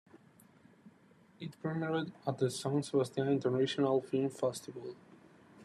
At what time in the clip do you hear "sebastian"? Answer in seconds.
2.81-3.27